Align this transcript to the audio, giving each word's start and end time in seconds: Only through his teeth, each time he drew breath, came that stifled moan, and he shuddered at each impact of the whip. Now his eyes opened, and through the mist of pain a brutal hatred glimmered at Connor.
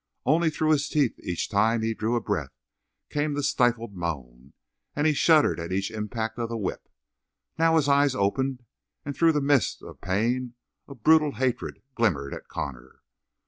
Only 0.25 0.49
through 0.49 0.71
his 0.71 0.89
teeth, 0.89 1.19
each 1.19 1.47
time 1.47 1.83
he 1.83 1.93
drew 1.93 2.19
breath, 2.19 2.57
came 3.11 3.35
that 3.35 3.43
stifled 3.43 3.93
moan, 3.93 4.53
and 4.95 5.05
he 5.05 5.13
shuddered 5.13 5.59
at 5.59 5.71
each 5.71 5.91
impact 5.91 6.39
of 6.39 6.49
the 6.49 6.57
whip. 6.57 6.89
Now 7.59 7.75
his 7.75 7.87
eyes 7.87 8.15
opened, 8.15 8.65
and 9.05 9.15
through 9.15 9.33
the 9.33 9.41
mist 9.41 9.83
of 9.83 10.01
pain 10.01 10.55
a 10.87 10.95
brutal 10.95 11.33
hatred 11.33 11.83
glimmered 11.93 12.33
at 12.33 12.47
Connor. 12.47 13.01